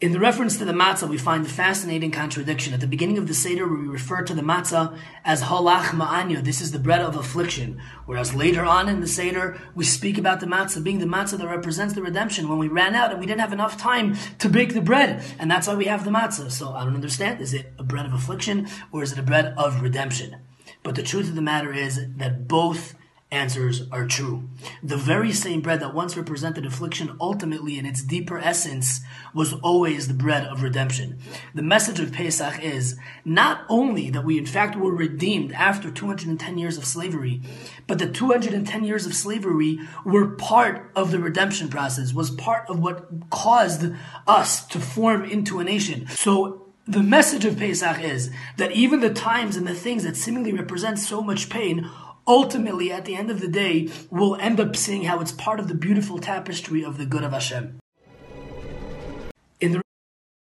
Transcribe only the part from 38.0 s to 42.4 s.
210 years of slavery were part of the redemption process, was